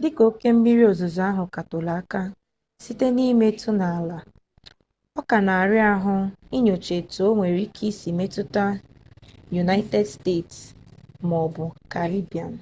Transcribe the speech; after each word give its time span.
dị 0.00 0.08
ka 0.16 0.22
oke 0.30 0.48
mmiri 0.56 0.82
ozuzo 0.90 1.20
ahụ 1.30 1.44
ka 1.54 1.62
toro 1.70 1.92
aka 2.00 2.22
site 2.82 3.06
n'imetụ 3.14 3.70
n'ala 3.78 4.18
ọ 5.18 5.20
ka 5.30 5.36
na-ara 5.46 5.80
ahụ 5.94 6.14
inyocha 6.56 6.92
etu 7.00 7.20
o 7.28 7.32
nwere 7.36 7.60
ike 7.66 7.84
isi 7.90 8.10
metụta 8.18 8.64
united 9.62 10.04
states 10.16 10.56
ma 11.28 11.36
ọ 11.46 11.46
bụ 11.54 11.64
caribbean 11.92 12.52